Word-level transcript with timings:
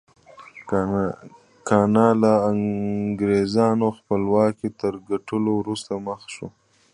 ګانا 1.67 2.07
له 2.21 2.33
انګرېزانو 2.49 3.87
خپلواکۍ 3.97 4.69
تر 4.81 4.93
ګټلو 5.09 5.51
وروسته 5.61 5.91
مخ 6.07 6.21
شو. 6.33 6.47